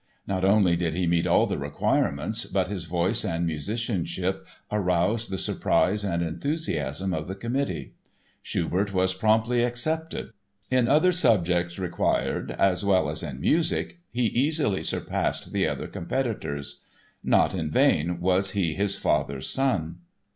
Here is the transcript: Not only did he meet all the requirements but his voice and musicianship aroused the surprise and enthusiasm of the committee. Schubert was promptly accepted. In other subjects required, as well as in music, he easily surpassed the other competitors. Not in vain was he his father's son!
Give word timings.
Not 0.25 0.43
only 0.43 0.75
did 0.75 0.95
he 0.95 1.05
meet 1.05 1.27
all 1.27 1.45
the 1.45 1.59
requirements 1.59 2.45
but 2.45 2.69
his 2.71 2.85
voice 2.85 3.23
and 3.23 3.45
musicianship 3.45 4.47
aroused 4.71 5.29
the 5.29 5.37
surprise 5.37 6.03
and 6.03 6.23
enthusiasm 6.23 7.13
of 7.13 7.27
the 7.27 7.35
committee. 7.35 7.93
Schubert 8.41 8.93
was 8.95 9.13
promptly 9.13 9.61
accepted. 9.61 10.31
In 10.71 10.87
other 10.87 11.11
subjects 11.11 11.77
required, 11.77 12.49
as 12.53 12.83
well 12.83 13.11
as 13.11 13.21
in 13.21 13.39
music, 13.39 13.99
he 14.09 14.23
easily 14.25 14.81
surpassed 14.81 15.53
the 15.53 15.67
other 15.67 15.85
competitors. 15.85 16.81
Not 17.23 17.53
in 17.53 17.69
vain 17.69 18.19
was 18.19 18.53
he 18.57 18.73
his 18.73 18.95
father's 18.95 19.47
son! 19.47 19.99